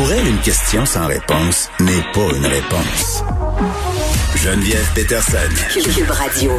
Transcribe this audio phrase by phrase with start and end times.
[0.00, 3.22] Pour elle, une question sans réponse n'est pas une réponse.
[4.34, 5.52] Geneviève Peterson.
[5.74, 6.52] Cube Radio.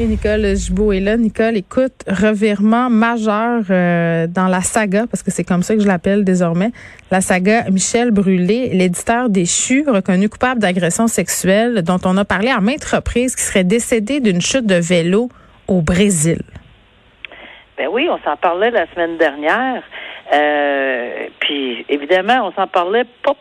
[0.00, 1.18] Et Nicole Gibault est là.
[1.18, 5.86] Nicole, écoute, revirement majeur euh, dans la saga, parce que c'est comme ça que je
[5.86, 6.70] l'appelle désormais,
[7.10, 12.62] la saga Michel Brûlé, l'éditeur déchu, reconnu coupable d'agression sexuelle, dont on a parlé à
[12.62, 15.28] maintes reprises, qui serait décédé d'une chute de vélo
[15.68, 16.40] au Brésil.
[17.76, 19.82] Ben oui, on s'en parlait la semaine dernière.
[20.32, 23.36] Euh, puis évidemment, on s'en parlait pas,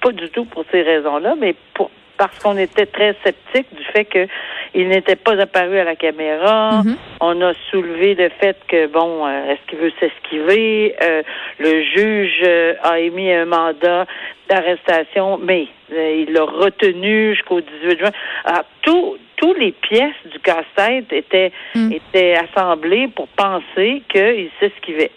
[0.00, 4.06] pas du tout pour ces raisons-là, mais pour parce qu'on était très sceptique du fait
[4.06, 6.82] qu'il n'était pas apparu à la caméra.
[6.82, 6.96] Mhm.
[7.20, 10.96] On a soulevé le fait que, bon, euh, est-ce qu'il veut s'esquiver?
[11.02, 11.22] Euh,
[11.58, 14.06] le juge euh, a émis un mandat
[14.48, 18.10] d'arrestation, mais il l'a retenu jusqu'au 18 juin.
[18.46, 21.92] Alors, tout, tous les pièces du casse-tête étaient, Mhm.
[21.92, 25.10] étaient assemblées pour penser qu'il s'esquivait.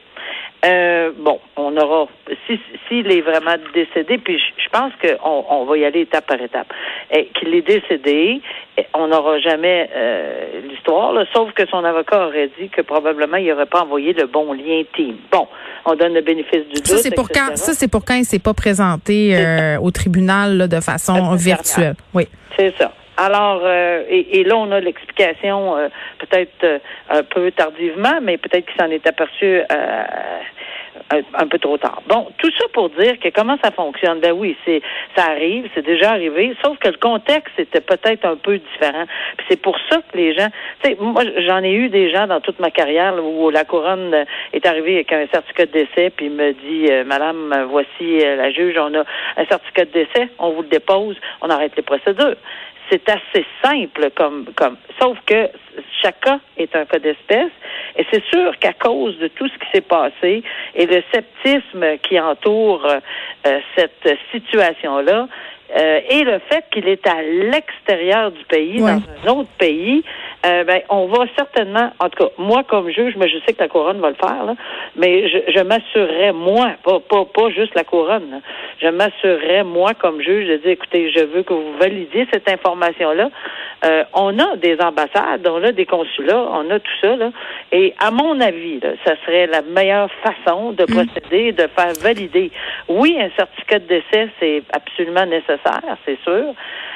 [0.65, 2.07] Euh, bon, on aura,
[2.45, 6.27] si s'il est vraiment décédé, puis je, je pense qu'on on va y aller étape
[6.27, 6.67] par étape,
[7.11, 8.41] et qu'il est décédé,
[8.93, 13.67] on n'aura jamais euh, l'histoire, sauf que son avocat aurait dit que probablement il n'aurait
[13.67, 15.15] pas envoyé le bon lien team.
[15.31, 15.47] Bon,
[15.85, 16.87] on donne le bénéfice du doute.
[16.87, 17.45] Ça, c'est pour etc.
[17.47, 21.35] quand, ça, c'est pour quand il s'est pas présenté euh, au tribunal là, de façon
[21.35, 21.95] virtuelle.
[22.13, 22.27] Oui.
[22.57, 22.91] C'est ça.
[23.21, 25.89] Alors, euh, et, là, on a l'explication euh,
[26.19, 31.77] peut-être euh, un peu tardivement, mais peut-être qu'il s'en est aperçu un, un peu trop
[31.77, 32.01] tard.
[32.07, 34.21] Bon, tout ça pour dire que comment ça fonctionne?
[34.21, 34.81] Ben oui, c'est
[35.17, 39.03] ça arrive, c'est déjà arrivé, sauf que le contexte était peut-être un peu différent.
[39.35, 40.47] Puis c'est pour ça que les gens,
[40.81, 44.15] tu sais, moi j'en ai eu des gens dans toute ma carrière où la couronne
[44.53, 48.93] est arrivée avec un certificat de décès, puis me dit, Madame, voici la juge, on
[48.93, 49.03] a
[49.35, 52.35] un certificat de décès, on vous le dépose, on arrête les procédures
[52.89, 55.49] c'est assez simple comme comme sauf que
[56.01, 57.51] chaque cas est un cas d'espèce
[57.97, 60.43] et c'est sûr qu'à cause de tout ce qui s'est passé
[60.75, 65.27] et le sceptisme qui entoure euh, cette situation là
[66.09, 68.93] et le fait qu'il est à l'extérieur du pays, Ouais.
[69.23, 70.03] dans un autre pays,
[70.45, 73.61] euh, ben, on va certainement, en tout cas, moi comme juge, mais je sais que
[73.61, 74.55] la couronne va le faire, là,
[74.95, 78.37] mais je, je m'assurerais, moi, pas, pas, pas juste la couronne, là,
[78.81, 83.29] je m'assurerais, moi, comme juge, de dire, écoutez, je veux que vous validiez cette information-là.
[83.85, 87.31] Euh, on a des ambassades, on a des consulats, on a tout ça, là,
[87.71, 92.51] et à mon avis, là, ça serait la meilleure façon de procéder, de faire valider.
[92.87, 96.53] Oui, un certificat de décès, c'est absolument nécessaire, c'est sûr.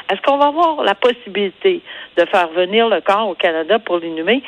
[0.10, 1.82] Est-ce qu'on va avoir la possibilité
[2.18, 4.44] de faire venir le corps au Canada pour l'inhumer?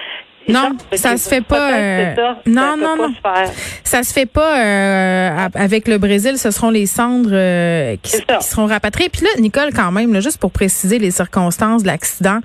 [0.47, 2.37] Non, ça se fait pas, euh, ça.
[2.45, 3.13] non, Ça non, pas non.
[3.13, 3.51] se faire.
[3.83, 6.37] Ça se fait pas euh, avec le Brésil.
[6.37, 9.09] Ce seront les cendres euh, qui, qui seront rapatriées.
[9.09, 12.39] Puis là, Nicole, quand même, là, juste pour préciser les circonstances de l'accident,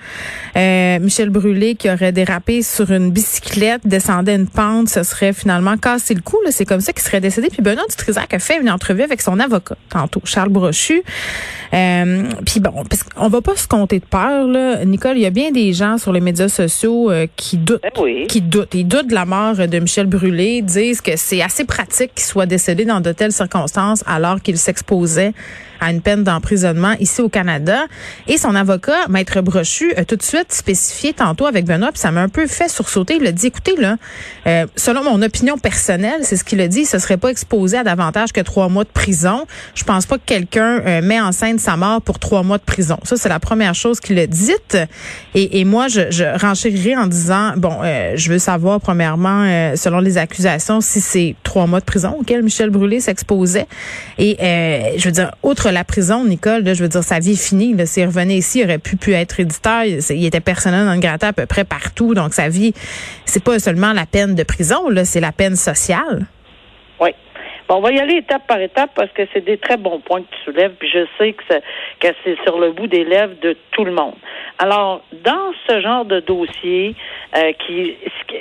[0.56, 5.76] euh, Michel Brûlé qui aurait dérapé sur une bicyclette, descendait une pente, ce serait finalement
[5.76, 6.38] cassé le cou.
[6.44, 6.50] là.
[6.52, 7.48] C'est comme ça qu'il serait décédé.
[7.48, 11.02] Puis Benoît Dutrisac a fait une entrevue avec son avocat tantôt, Charles Brochu.
[11.72, 14.46] Euh, puis bon, parce qu'on va pas se compter de peur.
[14.46, 14.84] Là.
[14.84, 17.80] Nicole, il y a bien des gens sur les médias sociaux euh, qui doutent
[18.28, 18.74] qui doutent.
[18.74, 22.46] Ils doutent de la mort de Michel Brûlé, disent que c'est assez pratique qu'il soit
[22.46, 25.32] décédé dans de telles circonstances alors qu'il s'exposait
[25.80, 27.84] à une peine d'emprisonnement ici au Canada.
[28.28, 32.10] Et son avocat, Maître Brochu, a tout de suite spécifié tantôt avec Benoît, puis ça
[32.10, 33.16] m'a un peu fait sursauter.
[33.20, 33.96] Il a dit, écoutez, là,
[34.46, 37.84] euh, selon mon opinion personnelle, c'est ce qu'il a dit, se serait pas exposé à
[37.84, 39.46] davantage que trois mois de prison.
[39.74, 42.62] Je pense pas que quelqu'un euh, met en scène sa mort pour trois mois de
[42.62, 42.98] prison.
[43.02, 44.76] Ça, c'est la première chose qu'il a dite.
[45.34, 49.76] Et, et moi, je, je renchérirai en disant, bon, euh, je veux savoir, premièrement, euh,
[49.76, 53.66] selon les accusations, si c'est trois mois de prison auquel Michel Brûlé s'exposait.
[54.18, 57.48] Et euh, je veux dire, outre la prison, Nicole, je veux dire, sa vie est
[57.48, 57.74] finie.
[57.86, 59.84] S'il revenait ici, il aurait pu, pu être éditeur.
[59.84, 62.14] Il, était personnel dans le grata à peu près partout.
[62.14, 62.72] Donc, sa vie,
[63.24, 66.26] c'est pas seulement la peine de prison, c'est la peine sociale.
[67.00, 67.10] Oui.
[67.68, 70.22] Bon, on va y aller étape par étape parce que c'est des très bons points
[70.22, 71.44] que tu soulèves, puis je sais que,
[72.24, 74.16] c'est sur le bout des lèvres de tout le monde.
[74.58, 76.96] Alors, dans ce genre de dossier,
[77.36, 77.96] euh, qui-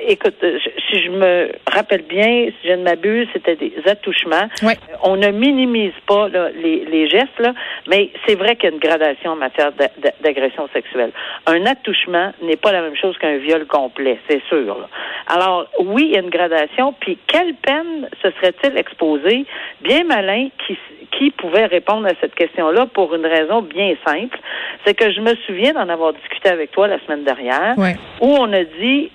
[0.08, 4.48] écoute, euh, je- si je me rappelle bien, si je ne m'abuse, c'était des attouchements.
[4.64, 4.74] Ouais.
[4.92, 7.54] Euh, On ne minimise pas là, les, les gestes, là,
[7.88, 11.12] mais c'est vrai qu'il y a une gradation en matière d'a- d'a- d'agression sexuelle.
[11.48, 14.78] Un attouchement n'est pas la même chose qu'un viol complet, c'est sûr.
[14.78, 14.88] là.
[15.28, 19.45] Alors, oui, il y a une gradation, puis quelle peine se serait-il exposé?
[19.81, 20.78] Bien malin qui,
[21.12, 24.38] qui pouvait répondre à cette question-là pour une raison bien simple?
[24.86, 27.75] C'est que je me souviens d'en avoir discuté avec toi la semaine dernière,
[28.22, 29.12] où on a dit,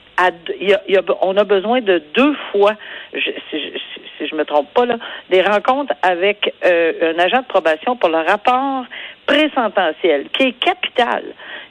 [1.23, 2.75] on a besoin de deux fois,
[3.13, 4.97] si, je, si- me trompe pas là,
[5.31, 8.85] des rencontres avec euh, un agent de probation pour le rapport
[9.27, 11.23] présententiel, qui est capital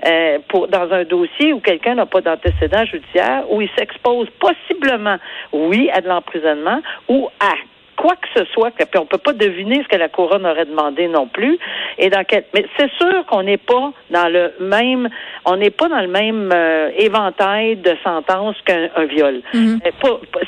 [0.07, 5.17] euh, pour dans un dossier où quelqu'un n'a pas d'antécédent judiciaire, où il s'expose possiblement,
[5.51, 7.53] oui, à de l'emprisonnement ou à
[8.03, 11.07] quoi que ce soit, puis on peut pas deviner ce que la couronne aurait demandé
[11.07, 11.57] non plus.
[11.97, 15.07] Et dans quel, mais c'est sûr qu'on n'est pas dans le même,
[15.45, 19.41] on n'est pas dans le même euh, éventail de sentences qu'un viol.
[19.53, 19.79] Mhm.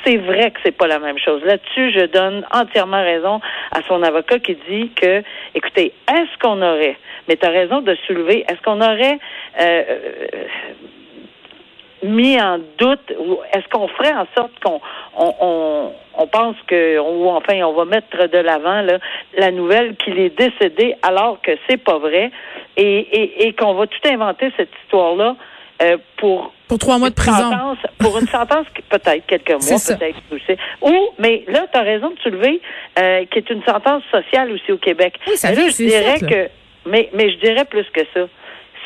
[0.03, 1.41] C'est vrai que c'est pas la même chose.
[1.45, 3.39] Là-dessus, je donne entièrement raison
[3.71, 5.23] à son avocat qui dit que,
[5.53, 6.97] écoutez, est-ce qu'on aurait,
[7.29, 9.17] mais tu as raison de soulever, est-ce qu'on aurait
[9.61, 9.83] euh,
[12.05, 14.79] mis en doute ou est-ce qu'on ferait en sorte qu'on
[15.17, 18.85] on, on, pense que ou enfin on va mettre de l'avant
[19.37, 22.31] la nouvelle qu'il est décédé alors que c'est pas vrai
[22.77, 25.35] et, et, et qu'on va tout inventer cette histoire là
[25.81, 27.51] euh, pour pour trois mois de prison.
[27.99, 30.59] pour une sentence peut-être quelques mois, peut-être aussi.
[30.81, 32.59] Ou, mais là, tu as raison de soulever,
[32.97, 35.19] euh, qui est une sentence sociale aussi au Québec.
[35.27, 36.49] Oui, ça je dirais que,
[36.89, 38.21] mais, mais je dirais plus que ça.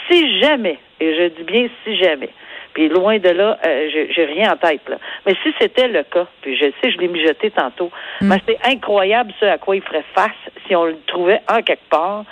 [0.09, 2.29] Si jamais, et je dis bien si jamais,
[2.73, 4.87] puis loin de là, euh, j'ai rien en tête.
[4.87, 4.97] Là.
[5.25, 8.27] Mais si c'était le cas, puis je sais, je l'ai mijoté tantôt, mm.
[8.27, 10.31] mais c'est incroyable ce à quoi il ferait face
[10.67, 12.25] si on le trouvait en quelque part.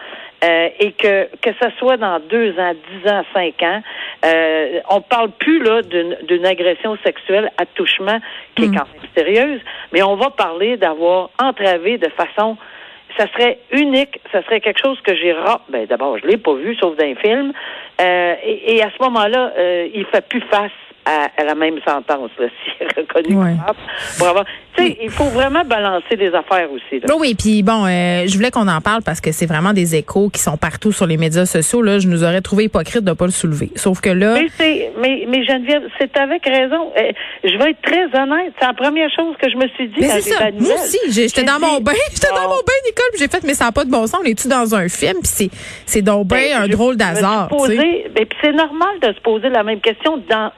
[0.43, 3.81] Euh, et que que ça soit dans deux ans, dix ans, cinq ans,
[4.23, 8.19] euh, on parle plus là d'une agression sexuelle à touchement
[8.55, 8.75] qui est mm.
[8.75, 9.61] quand même sérieuse,
[9.91, 12.55] mais on va parler d'avoir entravé de façon
[13.17, 15.33] ça serait unique, ça serait quelque chose que j'ai
[15.69, 17.53] ben d'abord je l'ai pas vu sauf dans un film
[18.01, 20.71] euh, et, à ce moment-là euh, il fait plus face
[21.07, 23.35] à, la même sentence, là, s'il est reconnu.
[24.17, 24.45] Pour avoir,
[24.75, 26.99] tu sais, il faut vraiment balancer des affaires aussi.
[26.99, 27.15] Là.
[27.17, 30.29] Oui, puis bon, euh, je voulais qu'on en parle parce que c'est vraiment des échos
[30.29, 31.81] qui sont partout sur les médias sociaux.
[31.81, 33.71] Là, je nous aurais trouvé hypocrite de ne pas le soulever.
[33.75, 34.35] Sauf que là.
[34.59, 36.91] Mais, mais, mais Geneviève, c'est avec raison.
[36.97, 37.11] Euh,
[37.43, 38.53] je vais être très honnête.
[38.59, 40.01] C'est la première chose que je me suis dit.
[40.01, 40.51] Mais c'est ça.
[40.51, 41.93] Moi aussi, j'étais dans mon bain.
[42.13, 44.19] J'étais dans mon bain, Nicole, j'ai fait, mais ça n'a pas de bon sens.
[44.21, 45.17] On est-tu dans un film?
[45.21, 45.49] Puis c'est,
[45.85, 47.49] c'est donc ben, un drôle d'hasard.
[47.49, 50.51] Ben, c'est normal de se poser la même question dans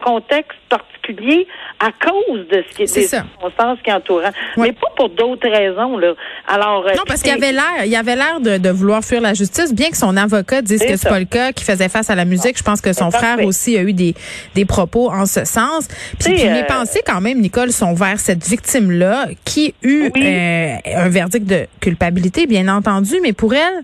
[0.00, 1.46] contexte particulier
[1.82, 4.22] à cause de ce qui est, des circonstances qui entourent,
[4.56, 6.14] mais pas pour d'autres raisons là.
[6.46, 9.74] Alors euh, non parce qu'il avait l'air, il avait l'air de, vouloir fuir la justice,
[9.74, 12.24] bien que son avocat dise que c'est pas le cas, qu'il faisait face à la
[12.24, 12.56] musique.
[12.56, 14.14] Je pense que son frère aussi a eu des
[14.54, 15.88] des propos en ce sens.
[16.20, 20.10] Puis, puis mes euh, pensées quand même, Nicole, sont vers cette victime là qui eut
[20.16, 23.82] euh, un verdict de culpabilité, bien entendu, mais pour elle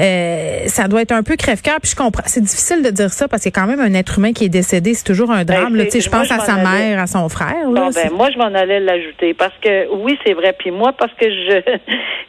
[0.00, 1.78] euh, ça doit être un peu crève-cœur.
[1.80, 2.24] Puis je comprends.
[2.26, 4.44] C'est difficile de dire ça parce qu'il y a quand même un être humain qui
[4.44, 4.94] est décédé.
[4.94, 5.76] C'est toujours un drame.
[5.76, 7.70] Ben, je pense à sa mère, à son frère.
[7.70, 10.54] Là, ben, moi, je m'en allais l'ajouter parce que oui, c'est vrai.
[10.58, 11.60] Puis moi, parce que je,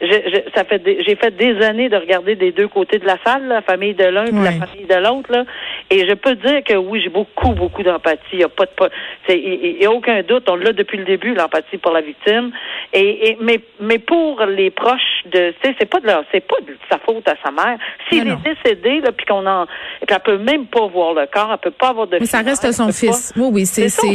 [0.00, 3.46] je, ça fait j'ai fait des années de regarder des deux côtés de la salle,
[3.46, 5.30] la famille de l'un et la famille de l'autre.
[5.30, 5.44] Là,
[5.90, 8.20] et je peux dire que oui, j'ai beaucoup, beaucoup d'empathie.
[8.32, 10.48] Il n'y a pas de, il y a aucun doute.
[10.48, 12.52] On l'a depuis le début, l'empathie pour la victime.
[12.92, 16.76] Et, et mais, mais pour les proches de, c'est pas de leur, c'est pas de
[16.90, 17.78] sa faute à sa mère.
[18.08, 21.50] S'il est décédé, là, puis qu'on en, puis elle peut même pas voir le corps,
[21.52, 22.18] elle peut pas avoir de.
[22.18, 23.32] Mais ça reste son fils.
[23.36, 24.06] Oui, oui, c'est c'est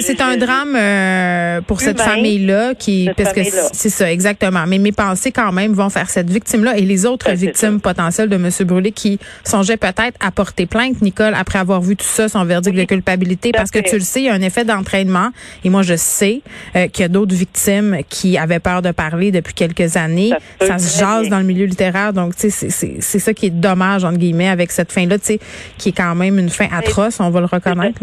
[0.00, 3.40] c'est un drame euh, pour cette famille-là qui, parce que
[3.72, 4.64] c'est ça exactement.
[4.66, 8.36] Mais mes pensées quand même vont faire cette victime-là et les autres victimes potentielles de
[8.36, 12.44] Monsieur Brûlé qui songeaient peut-être à porter plainte, Nicole, après avoir vu tout ça, son
[12.44, 15.30] verdict de culpabilité, parce que tu le sais, il y a un effet d'entraînement.
[15.64, 16.42] Et moi, je sais
[16.74, 20.32] euh, qu'il y a d'autres victimes qui avaient peur de parler depuis quelques années.
[20.60, 24.04] Ça, se jase dans le milieu littéraire, donc tu sais, c'est ça qui est dommage
[24.04, 25.40] entre guillemets avec cette fin-là, tu sais,
[25.78, 28.00] qui est quand même une fin atroce, on va le reconnaître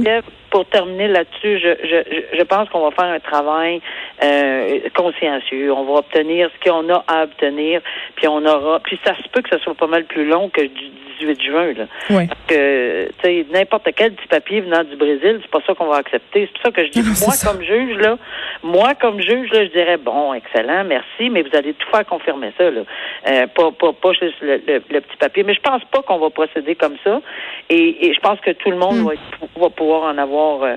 [0.54, 3.82] pour terminer là-dessus, je, je, je pense qu'on va faire un travail
[4.24, 5.74] euh, consciencieux.
[5.74, 7.82] On va obtenir ce qu'on a à obtenir,
[8.16, 8.80] puis on aura.
[8.82, 10.92] Puis ça se peut que ce soit pas mal plus long que du
[11.26, 11.74] 18 juin.
[11.74, 11.86] Là.
[12.10, 12.28] Oui.
[12.28, 15.88] Parce que, tu sais, n'importe quel petit papier venant du Brésil, c'est pas ça qu'on
[15.88, 16.48] va accepter.
[16.48, 18.18] C'est pour ça que je dis, moi, comme juge, là,
[18.64, 22.52] moi, comme juge, là, je dirais, bon, excellent, merci, mais vous allez tout faire confirmer
[22.58, 22.82] ça, là.
[23.28, 25.44] Euh, pas, pas, pas juste le, petit papier.
[25.44, 27.22] Mais je pense pas qu'on va procéder comme ça.
[27.70, 29.06] Et, et je pense que tout le monde hmm.
[29.06, 29.14] va,
[29.62, 30.76] va pouvoir en avoir euh,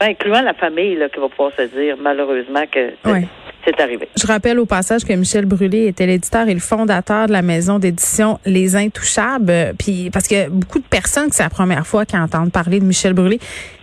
[0.00, 2.92] incluant la famille là, qui va pouvoir se dire malheureusement que
[3.64, 7.78] Je rappelle au passage que Michel Brûlé était l'éditeur et le fondateur de la maison
[7.78, 9.74] d'édition Les Intouchables.
[9.78, 13.12] Puis parce que beaucoup de personnes c'est la première fois qui entendent parler de Michel
[13.12, 13.38] Brûlé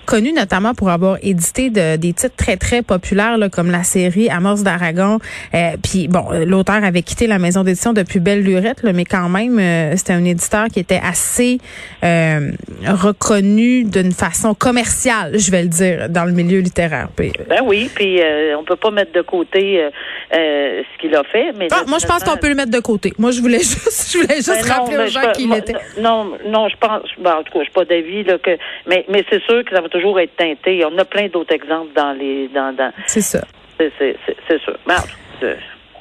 [0.09, 4.27] connu notamment pour avoir édité de, des titres très très populaires là, comme la série
[4.27, 5.19] Amorce d'Aragon.
[5.53, 9.29] Euh, puis bon, l'auteur avait quitté la maison d'édition depuis Belle Lurette, là, mais quand
[9.29, 11.59] même euh, c'était un éditeur qui était assez
[12.03, 12.49] euh,
[12.87, 17.09] reconnu d'une façon commerciale, je vais le dire, dans le milieu littéraire.
[17.47, 18.19] ben oui, puis
[18.57, 19.87] on peut pas mettre de côté
[20.31, 23.13] ce qu'il a fait, mais ah, moi je pense qu'on peut le mettre de côté.
[23.19, 25.73] Moi je voulais juste, je voulais juste ben rappeler aux gens qui était.
[25.99, 29.05] Non, non, je pense, ben, en tout cas, je suis pas d'avis là que, mais
[29.07, 30.84] mais c'est sûr que ça va toujours toujours être teinté.
[30.86, 32.48] On a plein d'autres exemples dans les.
[32.50, 32.91] Dans, dans...
[33.08, 33.41] C'est ça.
[33.77, 34.77] C'est sûr.
[34.88, 34.96] Mais,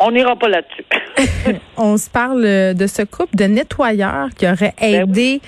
[0.00, 0.84] on n'ira pas là-dessus.
[1.76, 2.42] on se parle
[2.74, 5.40] de ce couple de nettoyeurs qui aurait ben aidé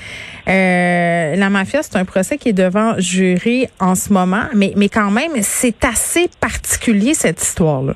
[0.48, 1.82] euh, la mafia.
[1.82, 5.84] C'est un procès qui est devant jury en ce moment, mais, mais quand même, c'est
[5.84, 7.94] assez particulier cette histoire-là.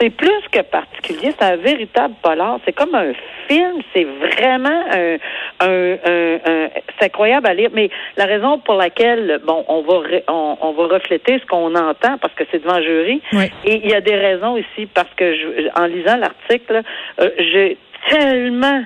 [0.00, 2.58] C'est plus que particulier, c'est un véritable polar.
[2.64, 3.12] C'est comme un
[3.46, 5.16] film, c'est vraiment un,
[5.60, 7.68] un, un, c'est incroyable à lire.
[7.74, 12.32] Mais la raison pour laquelle, bon, on va on, va refléter ce qu'on entend parce
[12.34, 13.20] que c'est devant jury.
[13.64, 16.82] Et il y a des raisons ici parce que je, en lisant l'article,
[17.20, 17.76] euh, j'ai
[18.08, 18.82] tellement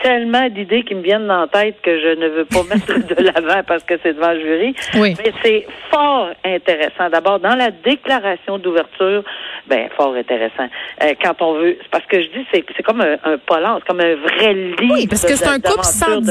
[0.00, 3.22] tellement d'idées qui me viennent dans la tête que je ne veux pas mettre de
[3.22, 4.74] l'avant parce que c'est devant le jury.
[4.94, 5.14] Oui.
[5.18, 7.10] Mais c'est fort intéressant.
[7.10, 9.24] D'abord, dans la déclaration d'ouverture,
[9.68, 10.68] ben fort intéressant.
[11.02, 14.00] Euh, quand on veut, parce que je dis, c'est, c'est comme un, un c'est comme
[14.00, 14.94] un vrai livre.
[14.94, 16.22] Oui, parce que c'est un couple sans,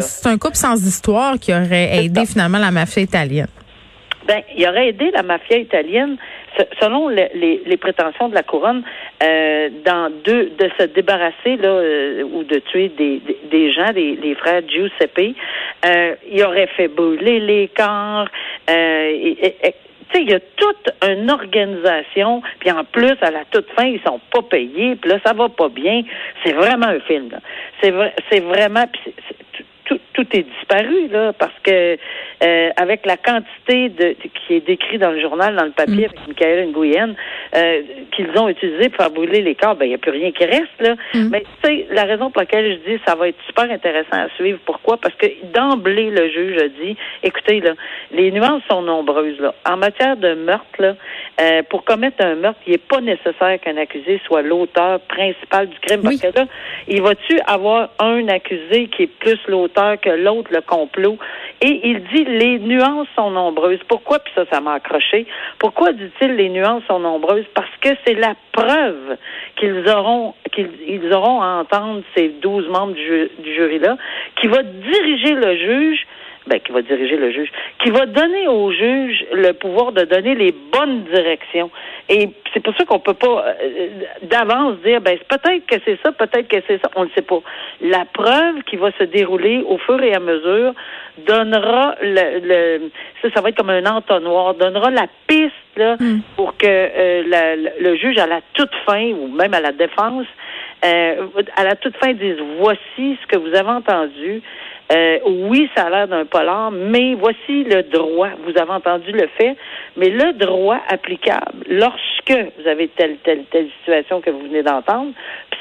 [0.00, 3.48] c'est un couple sans histoire qui aurait aidé finalement la mafia italienne.
[4.26, 6.16] Ben, il aurait aidé la mafia italienne,
[6.80, 8.82] selon les, les, prétentions de la couronne,
[9.22, 14.16] euh, dans deux, de se débarrasser là euh, ou de tuer des, des, gens, des,
[14.16, 15.36] des frères Giuseppe.
[15.84, 18.26] Euh, il aurait fait brûler les corps.
[18.68, 19.54] Et,
[20.12, 24.00] sais, il y a toute une organisation, puis en plus, à la toute fin, ils
[24.06, 26.02] sont pas payés, puis là, ça va pas bien.
[26.44, 27.30] C'est vraiment un film.
[27.80, 28.84] C'est vrai, c'est vraiment,
[30.16, 31.98] tout, est disparu là parce que
[32.42, 36.10] euh, avec la quantité de qui est décrit dans le journal, dans le papier mm.
[36.10, 37.14] avec Michael Nguyen,
[37.54, 37.82] euh,
[38.12, 40.44] qu'ils ont utilisé pour faire brûler les corps, ben il n'y a plus rien qui
[40.44, 40.94] reste là.
[41.14, 41.28] Mm.
[41.30, 44.28] Mais tu sais, la raison pour laquelle je dis ça va être super intéressant à
[44.36, 44.58] suivre.
[44.64, 44.96] Pourquoi?
[44.96, 47.72] Parce que d'emblée le juge a dit, écoutez là,
[48.12, 49.54] les nuances sont nombreuses là.
[49.68, 50.94] En matière de meurtre là,
[51.40, 55.78] euh, pour commettre un meurtre, il n'est pas nécessaire qu'un accusé soit l'auteur principal du
[55.80, 56.46] crime parce que là,
[56.88, 61.18] il va-tu avoir un accusé qui est plus l'auteur l'autre le complot
[61.60, 63.80] Et il dit les nuances sont nombreuses.
[63.88, 65.26] Pourquoi Puis ça, ça m'a accroché.
[65.58, 67.46] Pourquoi dit-il les nuances sont nombreuses?
[67.54, 69.16] Parce que c'est la preuve
[69.56, 73.96] qu'ils auront qu'ils auront à entendre ces douze membres du, du jury là,
[74.40, 76.06] qui va diriger le juge
[76.46, 77.50] ben, qui va diriger le juge,
[77.82, 81.70] qui va donner au juge le pouvoir de donner les bonnes directions.
[82.08, 83.88] Et c'est pour ça qu'on peut pas euh,
[84.22, 87.40] d'avance dire, ben, peut-être que c'est ça, peut-être que c'est ça, on ne sait pas.
[87.80, 90.72] La preuve qui va se dérouler au fur et à mesure
[91.26, 92.90] donnera le, le
[93.22, 96.20] ça, ça va être comme un entonnoir, donnera la piste là, hmm.
[96.36, 100.26] pour que euh, le juge à la toute fin ou même à la défense
[100.84, 104.42] euh, à la toute fin dise voici ce que vous avez entendu
[104.92, 108.28] euh, oui, ça a l'air d'un polar, mais voici le droit.
[108.44, 109.56] Vous avez entendu le fait,
[109.96, 115.12] mais le droit applicable lorsque vous avez telle, telle, telle situation que vous venez d'entendre,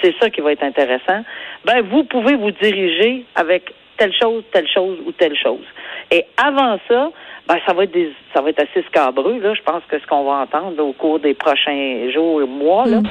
[0.03, 1.23] c'est ça qui va être intéressant,
[1.63, 5.65] ben, vous pouvez vous diriger avec telle chose, telle chose ou telle chose.
[6.11, 7.09] Et avant ça,
[7.47, 9.53] ben, ça va être des, ça va être assez scabreux, là.
[9.55, 13.01] Je pense que ce qu'on va entendre au cours des prochains jours et mois, là,
[13.01, 13.07] mm.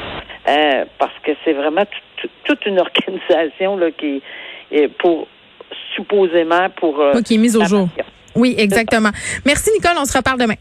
[0.49, 1.85] Euh, parce que c'est vraiment
[2.45, 4.23] toute une organisation, là, qui,
[4.71, 5.29] est pour,
[5.95, 7.01] supposément pour.
[7.01, 7.89] Euh, qui est mise au jour.
[8.35, 9.11] Oui, exactement.
[9.45, 9.97] Merci, Nicole.
[9.99, 10.57] On se reparle demain.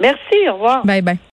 [0.00, 0.48] Merci.
[0.48, 0.84] Au revoir.
[0.84, 1.18] Bye bye.